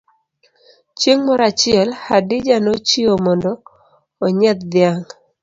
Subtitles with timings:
[0.99, 3.51] Chieng' moro achiel, Hadija nochiewo mondo
[4.25, 5.05] onyiedh dhiang.